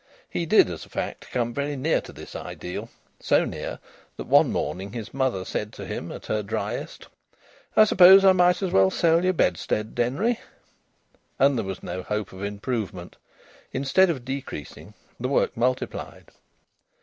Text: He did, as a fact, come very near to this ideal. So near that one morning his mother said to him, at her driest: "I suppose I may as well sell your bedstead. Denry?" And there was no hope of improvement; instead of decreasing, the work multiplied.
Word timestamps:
He 0.27 0.47
did, 0.47 0.67
as 0.67 0.83
a 0.83 0.89
fact, 0.89 1.29
come 1.29 1.53
very 1.53 1.75
near 1.75 2.01
to 2.01 2.11
this 2.11 2.35
ideal. 2.35 2.89
So 3.19 3.45
near 3.45 3.77
that 4.17 4.25
one 4.25 4.51
morning 4.51 4.93
his 4.93 5.13
mother 5.13 5.45
said 5.45 5.71
to 5.73 5.85
him, 5.85 6.11
at 6.11 6.25
her 6.25 6.41
driest: 6.41 7.05
"I 7.77 7.83
suppose 7.83 8.25
I 8.25 8.31
may 8.31 8.49
as 8.49 8.63
well 8.63 8.89
sell 8.89 9.23
your 9.23 9.33
bedstead. 9.33 9.93
Denry?" 9.93 10.39
And 11.37 11.55
there 11.55 11.63
was 11.65 11.83
no 11.83 12.01
hope 12.01 12.33
of 12.33 12.43
improvement; 12.43 13.15
instead 13.73 14.09
of 14.09 14.25
decreasing, 14.25 14.95
the 15.19 15.29
work 15.29 15.55
multiplied. 15.55 16.29